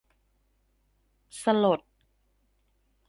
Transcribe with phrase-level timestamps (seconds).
[1.41, 1.81] สลด